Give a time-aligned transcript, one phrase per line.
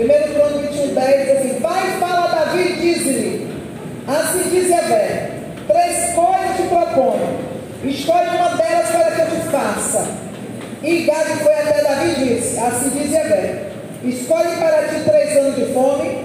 [0.00, 3.48] 1 Crônico 21, 10 diz assim: Vai fala a Davi e diz-lhe:
[4.08, 5.30] Assim diz Yahvé:
[5.68, 7.38] Três coisas te proponho,
[7.84, 10.06] escolhe uma delas para que eu te faça.
[10.82, 13.64] E Gade foi até Davi e disse: Assim diz Yahvé:
[14.02, 16.24] Escolhe para ti três anos de fome,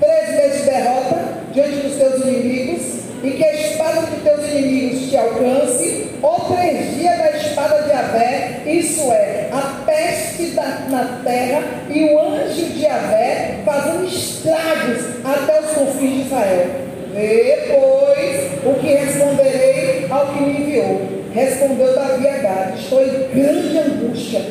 [0.00, 1.18] três meses de derrota
[1.52, 6.96] diante dos teus inimigos, e que a espada dos teus inimigos te alcance, ou três
[6.96, 12.66] dias da espada de Avé, isso é, a peste da, na terra e o anjo
[12.66, 16.66] de Avé fazendo estragos até os confins de Israel.
[17.14, 21.00] Depois, o que responderei ao que me enviou?
[21.32, 24.42] Respondeu Davi a Gad, estou em grande angústia.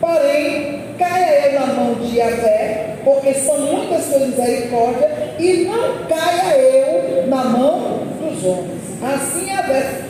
[0.00, 6.56] Porém, caia eu na mão de Avé, porque são muitas suas misericórdias, e não caia
[6.56, 8.78] eu na mão dos homens.
[9.02, 10.07] Assim Avé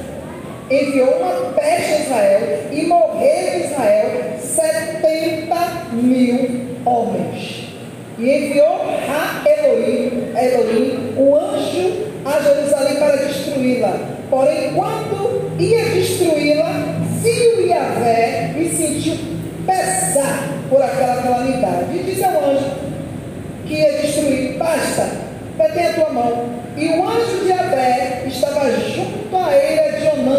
[0.71, 7.69] enviou uma peste a Israel, e morreram em Israel setenta mil homens.
[8.19, 13.97] E enviou a Elohim, Elohim, o anjo, a Jerusalém para destruí-la.
[14.29, 16.73] Porém, quando ia destruí-la,
[17.23, 19.17] viu Yahvé e sentiu
[19.65, 21.97] pesar por aquela calamidade.
[21.97, 22.71] E disse ao anjo
[23.67, 25.09] que ia destruir: Basta,
[25.57, 26.58] mete a tua mão.
[26.79, 30.39] E o anjo de Abé estava junto à eira de Onã.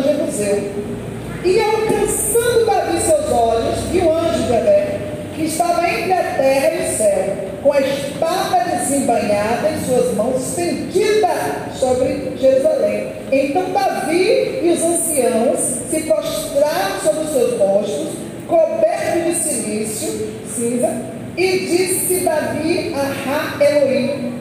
[1.44, 5.00] E alcançando Davi seus olhos, e o anjo de Abé,
[5.36, 10.42] que estava entre a terra e o céu, com a espada desembanhada em suas mãos,
[10.42, 11.30] estendida
[11.74, 13.12] sobre Jerusalém.
[13.32, 15.60] Então Davi e os anciãos
[15.90, 18.08] se prostraram sobre os seus rostos,
[18.48, 20.90] coberto de silício, cinza,
[21.36, 24.34] e disse Davi a Ra Elohim: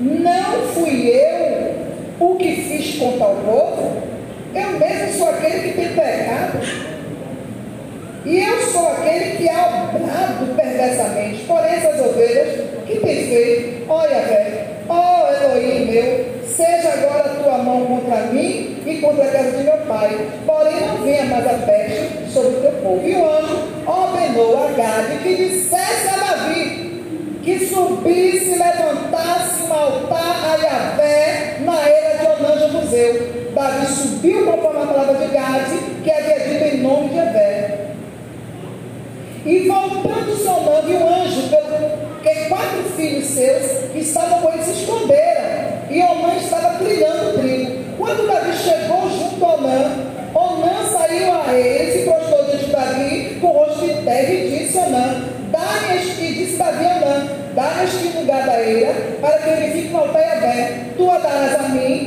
[0.00, 1.45] Não fui eu
[2.32, 4.02] o que fiz contra o povo?
[4.54, 6.58] Eu mesmo sou aquele que tem pecado.
[8.24, 11.44] E eu sou aquele que é obrado perversamente.
[11.44, 13.90] Porém, essas ovelhas, que tem feito?
[13.90, 19.30] Olha, velho, ó Elohim meu, seja agora a tua mão contra mim e contra a
[19.30, 20.28] casa de meu pai.
[20.44, 23.06] Porém, não venha mais a peste sobre o teu povo.
[23.06, 26.86] E o anjo ordenou a Gade que dissesse a Davi
[27.46, 33.46] que subisse levantasse um altar a Yahvé na era de Onã Museu.
[34.26, 37.78] Davi subiu conforme a palavra de Gade, que havia dito em nome de Yahvé.
[39.44, 45.44] E voltando sonando, e o anjo, porque quatro filhos seus estavam com ele se esconderam,
[45.90, 47.84] e Onã estava trilhando trigo.
[47.96, 49.90] Quando Davi chegou junto a Onã,
[50.34, 54.58] Onã saiu a ele, se prostrou diante de Davi, com o rosto de terra, e
[54.58, 55.22] disse Onã,
[55.52, 59.88] dá-me e disse Davi a Onã, dá-me este lugar da eira, para que ele fique
[59.92, 60.96] no altar aberto.
[60.96, 62.05] Tu a darás a mim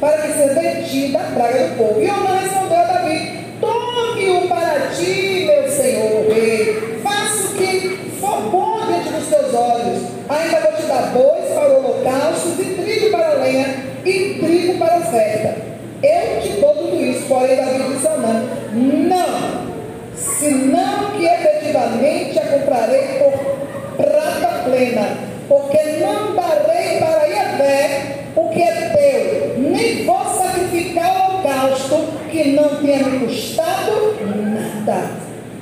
[0.00, 2.00] para que seja detida a praga do povo.
[2.00, 8.40] E Onã respondeu a Davi, tome-o para ti, meu senhor rei, faça o que for
[8.50, 10.02] bom diante dos teus olhos.
[10.28, 13.66] Ainda vou te dar bois para o holocausto, e trigo para a lenha,
[14.04, 15.56] e trigo para a oferta.
[16.02, 19.70] Eu te dou tudo isso, porém Davi disse a Anã, não,
[20.16, 23.60] senão que efetivamente a comprarei por
[23.96, 28.00] prata plena, porque não darei para Iavé
[28.36, 32.08] o que é teu, nem vou sacrificar o holocausto
[32.42, 35.10] que não tenha custado nada.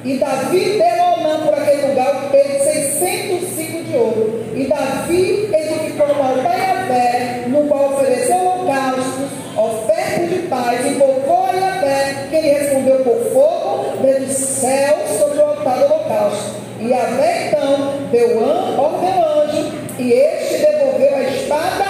[0.04, 4.44] E Davi deu ao Anã por aquele lugar o peso de 600 ciclos de ouro.
[4.54, 11.46] E Davi edificou um altar a Yahvé, no qual ofereceu holocaustos, ofertas de paz, invocou
[11.46, 16.54] a Yahvé, que ele respondeu por fogo, desde o céu sobre o altar do holocausto.
[16.78, 18.38] E Yahvé então deu
[18.78, 21.84] ordem ao anjo, e este devolveu a espada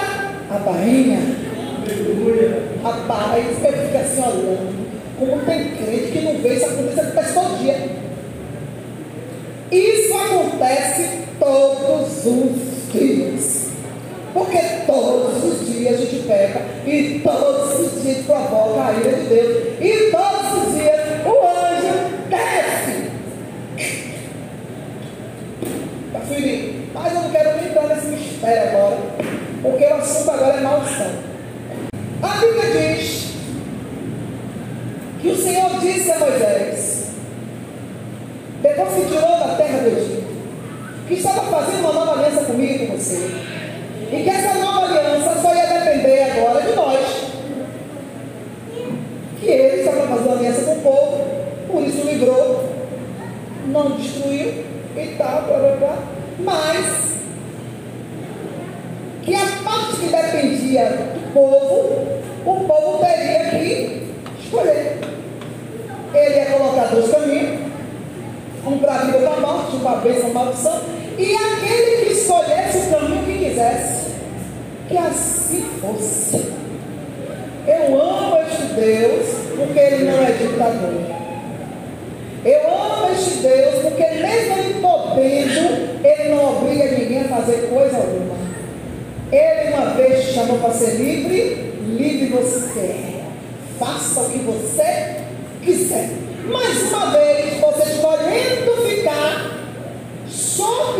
[0.51, 1.49] à barrinha.
[2.83, 4.68] Rapaz, eu fico assim olhando.
[5.19, 7.89] Como tem crente que não vê isso acontecer, acontece todo dia.
[9.73, 13.69] Isso acontece todos os dias.
[14.33, 19.25] Porque todos os dias a gente peca e todos os dias provoca a ira de
[19.25, 19.57] Deus.
[19.81, 21.99] E todos os dias o anjo
[22.31, 23.11] desce.
[26.07, 26.79] Está ferido.
[26.95, 28.99] Mas eu não quero nem entrar nesse mistério agora.
[29.63, 31.11] Porque o assunto agora é maldição.
[32.23, 33.29] A Bíblia diz
[35.21, 37.09] que o Senhor disse a Moisés,
[38.63, 40.29] depois que tirou da terra do Egito,
[41.07, 43.31] que estava fazendo uma nova aliança comigo e com você.
[44.11, 44.88] E que essa nova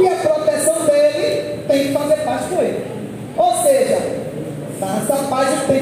[0.03, 2.85] e a é proteção dele tem que fazer paz com ele.
[3.37, 3.99] Ou seja,
[4.81, 5.78] faça a paz o tempo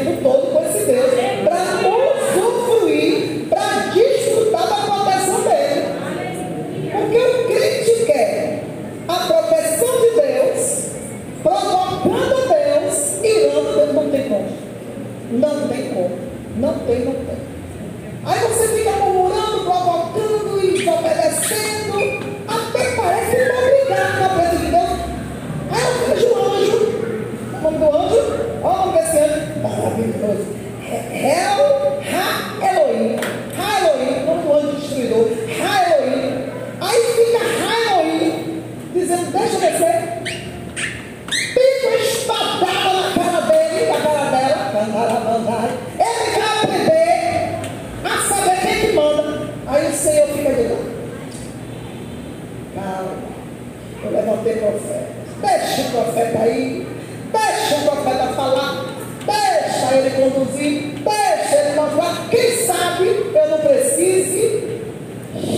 [60.57, 64.81] se preencher ele uma forma, quem sabe eu não precise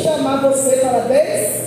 [0.02, 1.57] chamar você para vez?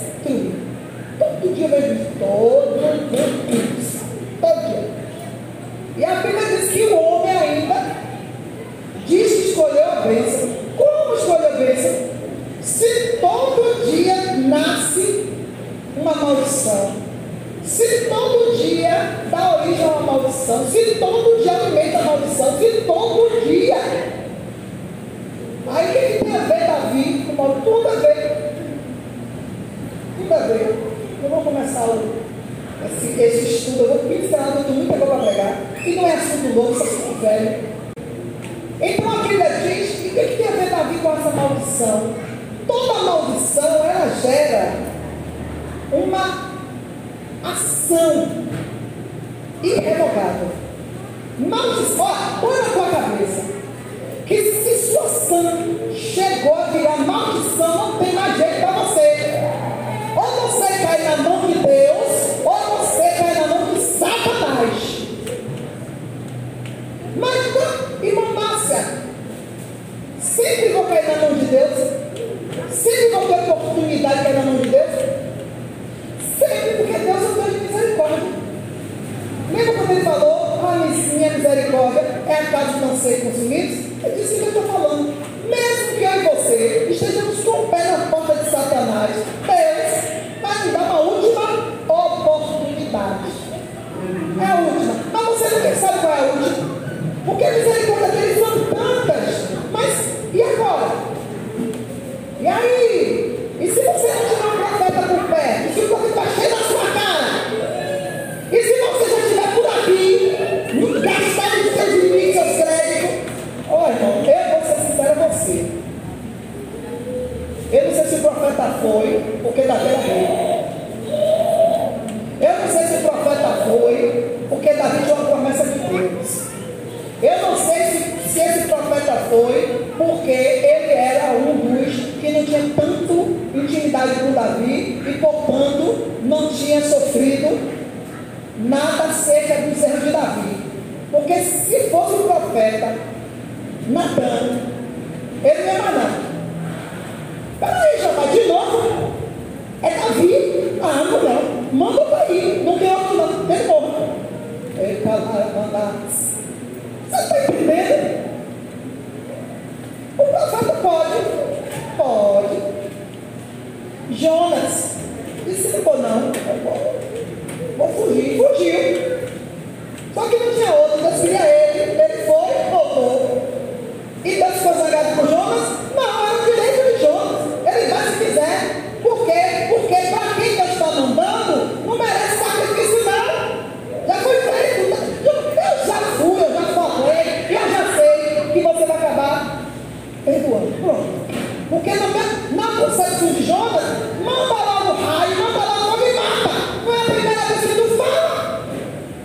[190.24, 190.72] perdoando.
[190.80, 191.52] Pronto.
[191.68, 192.06] Porque na,
[192.50, 193.82] na concepção de Jonas,
[194.24, 196.50] não lá no raio, não lá no homem mata.
[196.84, 198.62] Não é a primeira vez que tu fala.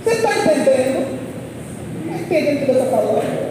[0.04, 1.20] Você está entendendo?
[2.06, 3.48] Está entendendo o que é Deus está falando?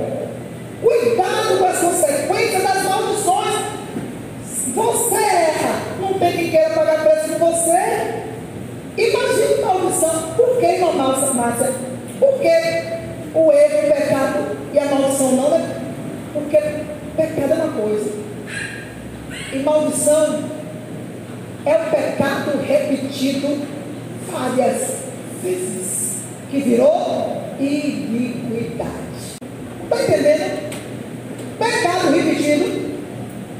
[0.83, 3.55] Cuidado com as consequências das maldições.
[4.75, 8.27] Você erra, não tem quem queira pagar preço por você.
[8.97, 10.33] Imagina a maldição.
[10.37, 11.73] Por que, irmã Márcia?
[12.19, 12.49] Por que
[13.35, 13.89] o erro
[17.77, 18.11] coisa.
[19.53, 20.45] E maldição
[21.65, 23.67] é o pecado repetido
[24.31, 24.97] várias
[25.43, 26.17] vezes.
[26.51, 28.91] Que virou iniquidade.
[29.85, 30.71] Está entendendo?
[31.59, 32.97] Pecado repetido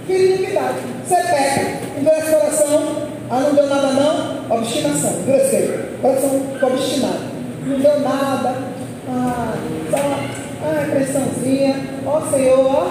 [0.07, 0.79] vira iniquidade.
[1.05, 7.21] Você peca, endurece o coração, ah, não deu nada não, obstinação, endureceu, coração obstinado,
[7.67, 8.55] não deu nada,
[9.09, 9.55] ah,
[9.91, 9.97] só
[10.63, 11.77] ah, pressãozinha.
[12.05, 12.87] Ó Senhor, ó.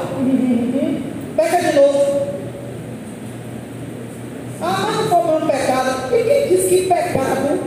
[1.35, 2.27] Peca de novo.
[4.61, 6.15] Ah, mas não foi um pecado.
[6.15, 7.59] E quem diz que pecado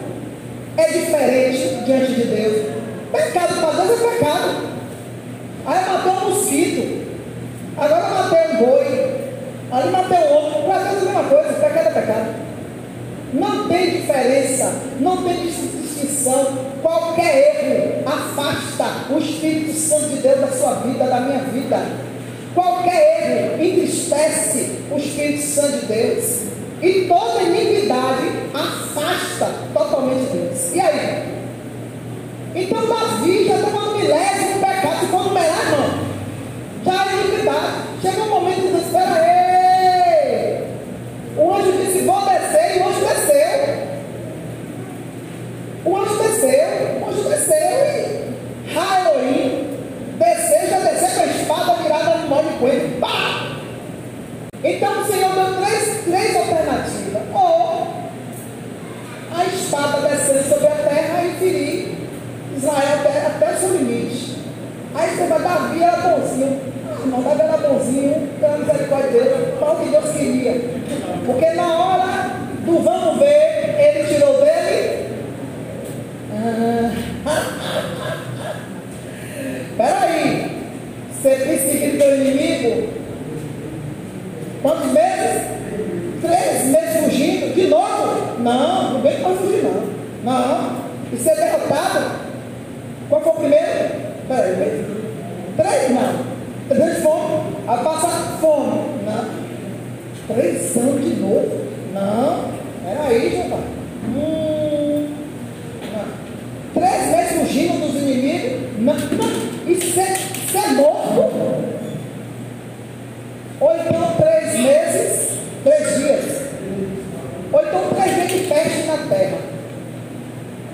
[0.76, 2.66] é diferente diante de Deus?
[3.10, 4.68] Pecado para Deus é pecado.
[5.64, 7.08] Aí matei um mosquito.
[7.78, 9.18] Agora matei um boi.
[9.72, 10.62] Ali matei um outro.
[10.64, 11.52] Para Deus é a mesma coisa.
[11.54, 12.34] Pecado é pecado.
[13.32, 14.72] Não tem diferença.
[15.00, 16.68] Não tem distinção.
[16.82, 21.80] Qualquer erro afasta o Espírito Santo de Deus da sua vida, da minha vida.
[22.54, 26.42] Qualquer erro entristece o Espírito Santo de Deus.
[26.82, 30.74] E toda iniquidade afasta totalmente Deus.
[30.74, 31.38] E aí?
[32.54, 36.08] Então Davi já estava no milésimo pecado, se for numerar, não.
[36.84, 37.72] Já é iniquidade.
[38.00, 40.64] Chega um momento que diz, espera aí.
[41.36, 43.88] O anjo disse, vou descer, e o anjo desceu.
[45.84, 47.54] O anjo desceu, o anjo desceu
[48.66, 49.66] e Halloween
[50.18, 52.98] desceu, já desceu com a espada virada no mão de coelho.
[52.98, 53.56] Pá!
[54.64, 57.22] Então o Senhor deu três, três alternativas.
[57.34, 57.88] Ou
[59.36, 61.98] a espada descer sobre a terra e ferir
[62.58, 64.38] Israel até, até o seu limite.
[64.94, 66.60] Aí você vai, Davi era bonzinho.
[67.06, 70.60] Não, Davi era bonzinho, pela misericórdia de Deus, para o que Deus queria.
[71.24, 72.30] Porque na hora
[72.64, 75.08] do vamos ver, ele tirou dele
[79.76, 80.58] Peraí,
[81.10, 82.88] você perseguiu teu inimigo?
[84.62, 85.42] Quantos meses?
[86.20, 87.54] Três meses fugindo?
[87.54, 88.40] De novo?
[88.40, 89.88] Não, não vem para fugir não.
[90.24, 90.78] Não.
[91.12, 92.10] E ser derrotado?
[93.08, 93.88] Qual foi o primeiro?
[94.28, 94.84] Peraí,
[95.68, 96.28] três não.
[96.68, 97.56] Três fome.
[97.66, 98.80] A passar fome.
[99.04, 100.34] Não.
[100.34, 101.66] Três anos de novo?
[101.92, 102.44] Não.
[102.84, 103.64] Peraí, rapaz.
[104.06, 105.08] Hum.
[106.74, 108.78] Três meses fugindo dos inimigos.
[108.78, 109.72] Não, não.
[109.72, 111.78] Isso é, isso é morto.
[113.60, 116.42] Ou então três meses, três dias.
[117.52, 119.38] Ou então três dias de peste na terra.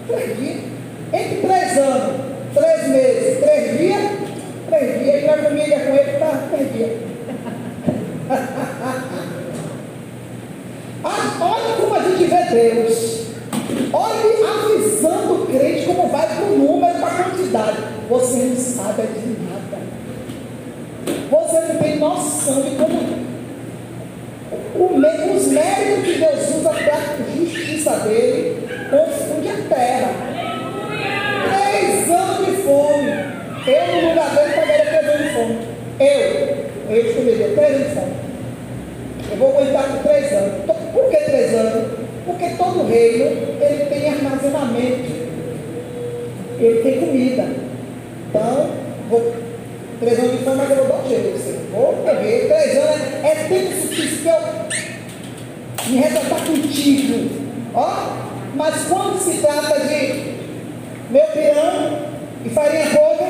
[0.06, 0.60] Três dias.
[1.12, 2.20] Entre três anos,
[2.54, 4.10] três meses, três dias,
[4.68, 5.24] três dias.
[5.24, 6.90] E a comida com ele está três dias.
[11.06, 11.98] Ah, olha como a
[12.54, 13.24] Deus.
[13.92, 17.78] Olhe a visão do crente, como vai para o número, para a quantidade.
[18.08, 19.78] Você não sabe de nada.
[21.30, 23.24] Você não tem noção de como
[25.36, 30.10] os méritos que Deus usa para a justiça dele confunde a terra.
[31.50, 33.10] Três anos de fome.
[33.66, 35.58] Eu, no lugar dele, pagaria três anos de fome.
[35.98, 38.12] Eu, eu escolheria três anos de fome.
[39.30, 40.52] Eu vou aguentar por três anos.
[40.92, 42.04] Por que três anos?
[42.56, 43.24] Todo reino
[43.60, 45.10] ele tem armazenamento,
[46.58, 47.48] ele tem comida.
[48.28, 48.70] Então,
[49.08, 49.34] vou,
[50.00, 51.36] três anos de fome, mas eu vou dar um jeito.
[51.36, 57.30] Assim, vou beber, três anos é, é tempo suficiente para eu me retratar contigo.
[57.74, 60.34] Ó, mas quando se trata de
[61.10, 61.98] meu pirão
[62.44, 63.24] e farinha pouca,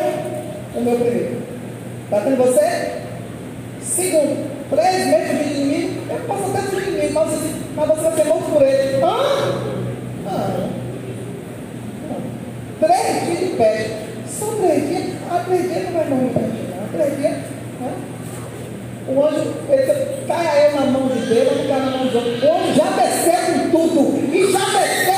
[0.75, 1.43] o meu primeiro.
[2.05, 2.93] Está tendo você?
[3.81, 8.13] Segundo, três meses de inimigo, eu posso até ser inimigo, mas você mas você vai
[8.13, 9.03] ser morto por ele.
[9.03, 9.53] Ah?
[10.25, 10.71] Não.
[12.87, 13.91] Três de peste.
[14.29, 15.15] Só três dias.
[15.31, 16.89] Ah, três dias não vai morrer não.
[16.93, 17.33] Três dias.
[17.81, 17.93] Né?
[19.09, 22.31] O anjo, ele cai eu na mão de Deus, não cai na mão de outro.
[22.31, 22.95] O anjo já
[23.53, 24.35] com tudo.
[24.35, 25.14] E já desceu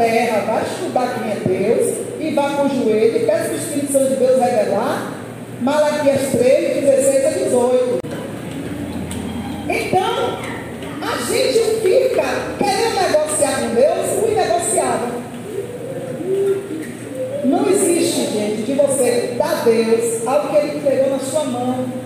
[0.00, 3.58] terra, vai estudar quem é Deus e vá com o joelho e peça que o
[3.58, 5.12] Espírito Santo de Deus revelar.
[5.60, 7.98] Malaquias 3, 16 a 18.
[9.68, 10.38] Então,
[11.02, 12.24] a gente fica
[12.58, 15.20] querendo negociar com Deus o inegociável.
[17.44, 21.99] Não existe, gente, de você dar Deus algo que Ele entregou na sua mão.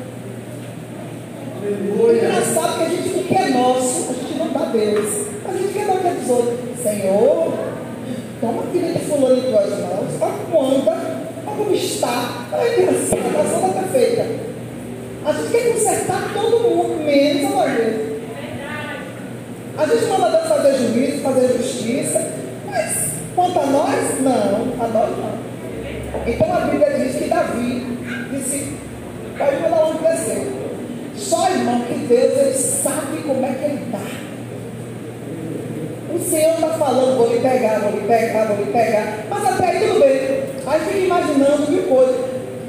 [37.74, 39.18] pegar, vou lhe pegar, vou lhe pegar.
[39.28, 40.44] Mas até aí tudo bem.
[40.66, 42.16] Aí fica imaginando mil coisas.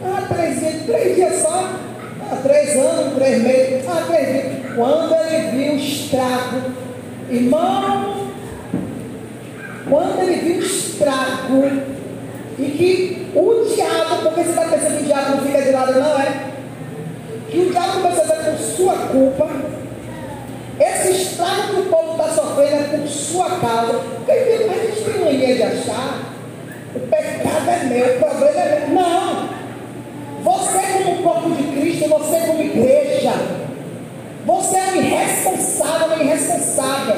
[0.03, 1.69] Ah, três dias, três dias só.
[2.31, 3.85] Ah, três anos, três meses.
[3.87, 4.75] Ah, três dias.
[4.75, 6.61] Quando ele viu o estrago,
[7.29, 8.27] irmão,
[9.89, 11.95] quando ele viu o estrago,
[12.57, 15.93] e que o diabo, porque você está pensando que o diabo não fica de lado,
[15.93, 16.45] não é?
[17.49, 19.49] Que o diabo começou a fazer por sua culpa.
[20.79, 24.14] Esse estrago que o povo está sofrendo é por sua causa
[25.45, 26.19] mania de achar,
[26.95, 28.95] o pecado é meu, o problema é meu.
[28.95, 29.49] Não!
[30.43, 33.33] Você como corpo de Cristo, você como igreja,
[34.45, 37.15] você é um irresponsável, um irresponsável.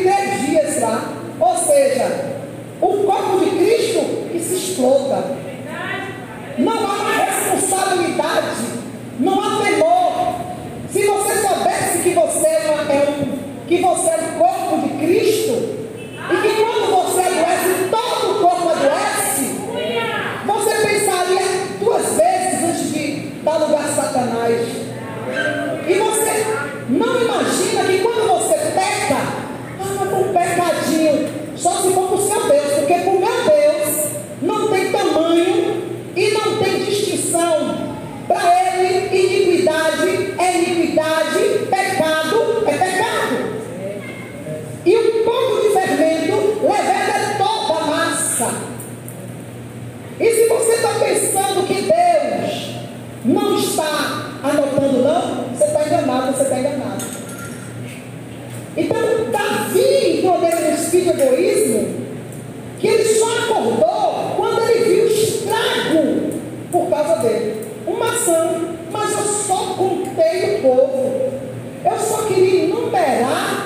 [0.00, 1.12] 30 dias lá.
[1.38, 2.32] Ou seja,
[2.80, 5.24] o corpo de Cristo que se exploda.
[6.58, 8.56] Não há responsabilidade,
[9.18, 10.34] não há temor.
[10.90, 14.51] Se você soubesse que você é, uma, é um, que você é um corpo
[68.92, 71.32] mas eu só contei o povo.
[71.84, 73.61] Eu só queria enumerar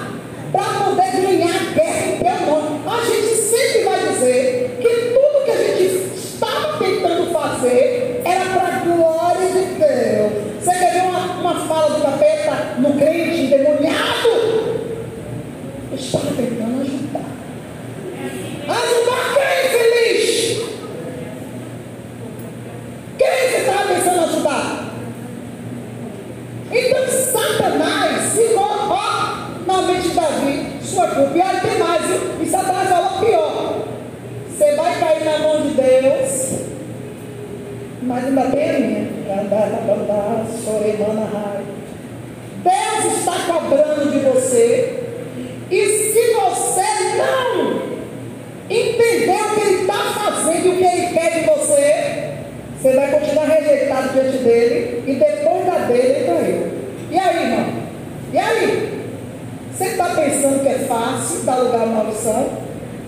[60.27, 62.49] pensando que é fácil dar lugar à maldição.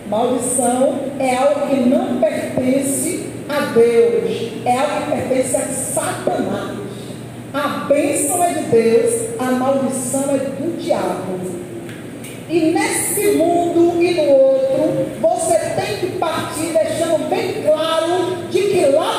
[0.09, 6.79] Maldição é algo que não pertence a Deus, é algo que pertence a Satanás.
[7.53, 11.59] A bênção é de Deus, a maldição é do diabo.
[12.49, 18.87] E nesse mundo e no outro, você tem que partir deixando bem claro de que
[18.87, 19.18] lá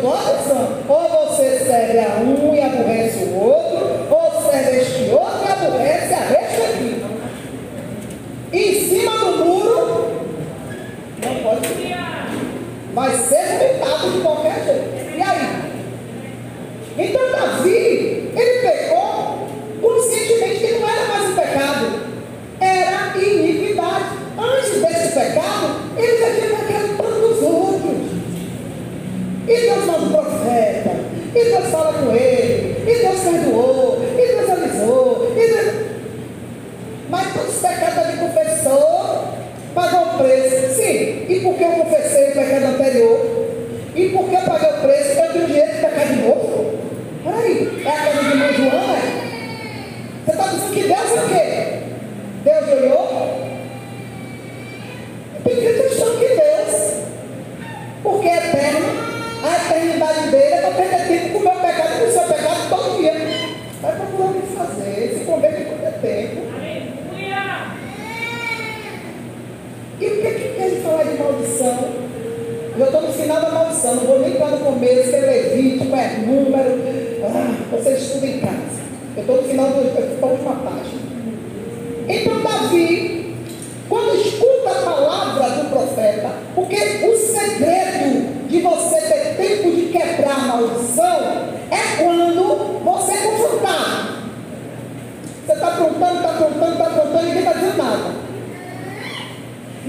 [0.00, 0.68] quantos são?
[0.88, 2.49] Ou você segue a um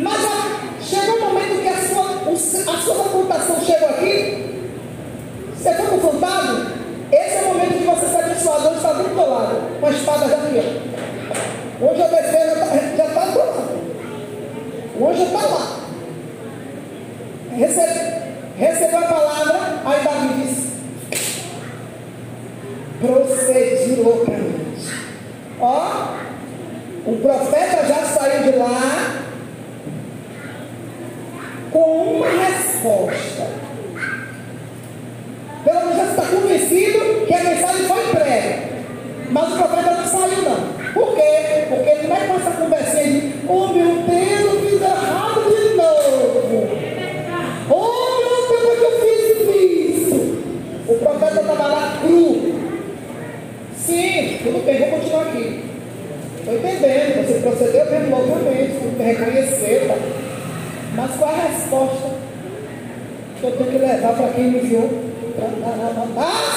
[0.01, 4.69] Mas a, chegou o um momento que a sua, a sua reputação chegou aqui,
[5.55, 6.67] você foi confrontado,
[7.11, 10.27] esse é o momento que você se abençoado, hoje está do teu lado, com espada
[10.27, 10.91] já aqui.
[11.81, 12.65] Hoje a defesa tá,
[12.97, 13.81] já está do lado.
[14.99, 15.79] Hoje está lá.
[17.55, 17.99] Recebe,
[18.57, 19.20] recebeu a palavra.
[65.83, 66.50] Ah!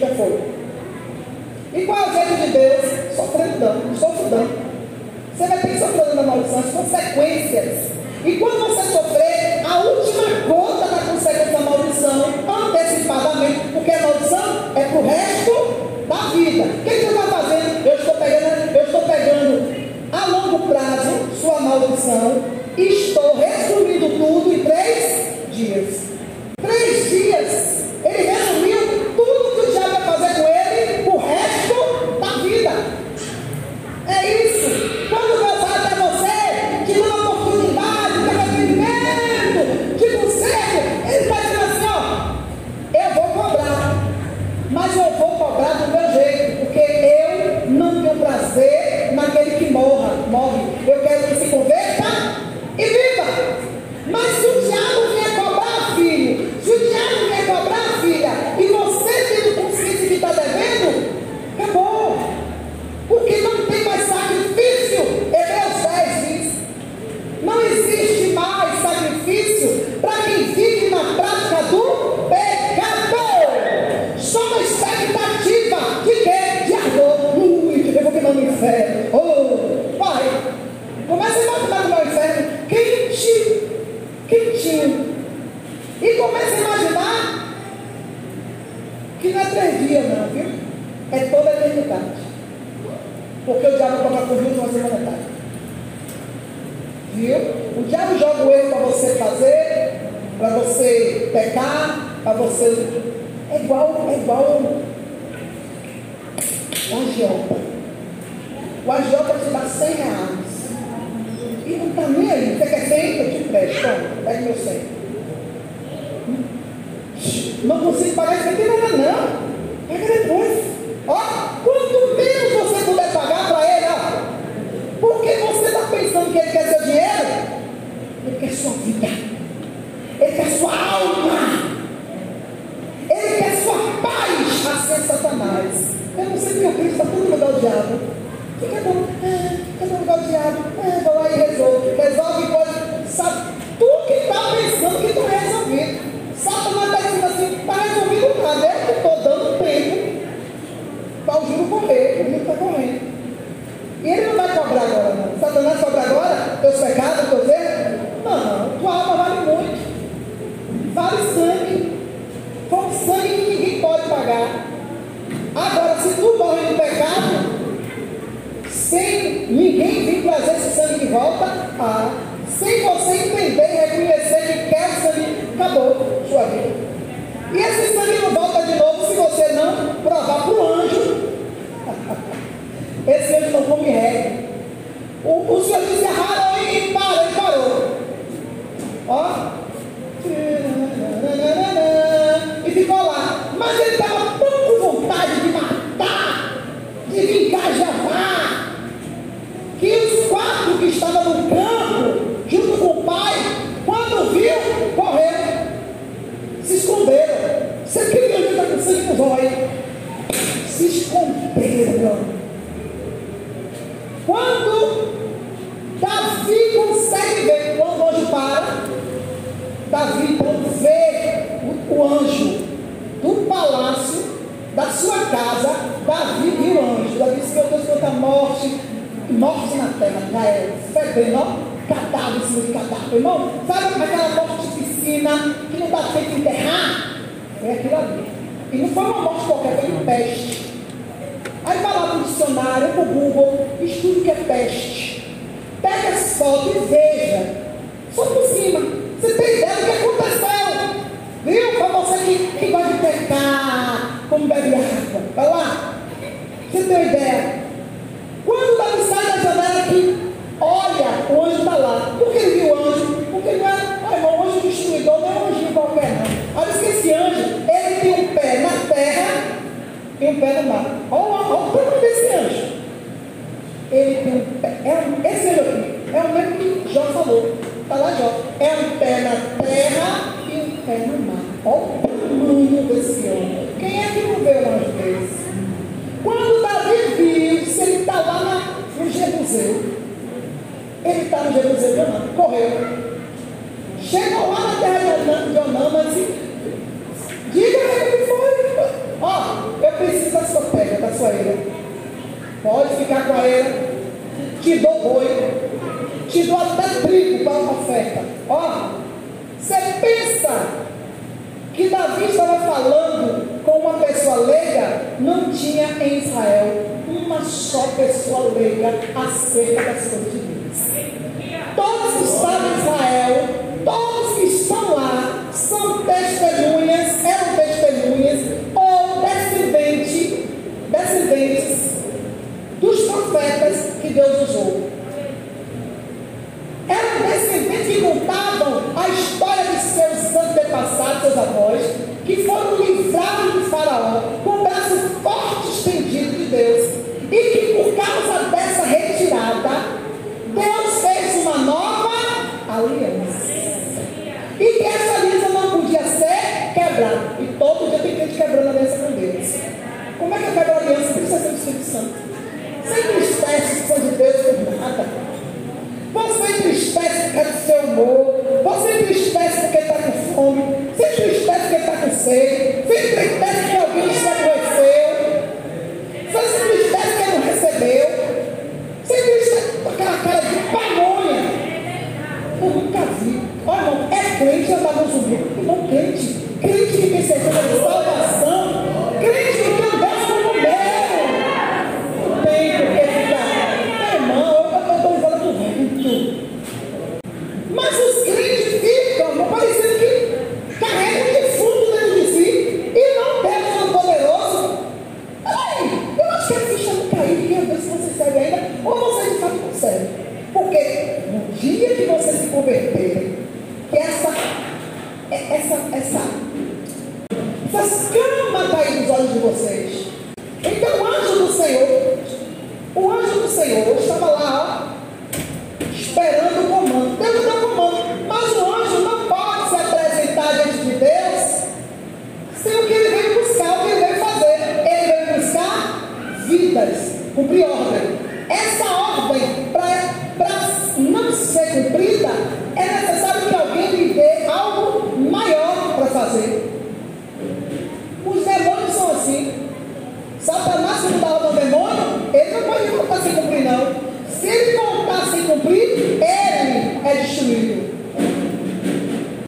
[0.00, 0.40] já foi.
[1.74, 3.16] E qual é o jeito de Deus?
[3.16, 4.50] Sofrendo dano, sofrendo dano.
[5.36, 7.90] Você vai ter que sofrer na maldição, as consequências.
[8.24, 14.02] E quando você sofrer, a última gota da consequência da maldição, é antecipadamente, porque a
[14.02, 16.64] maldição é pro resto da vida.
[16.84, 16.99] Quem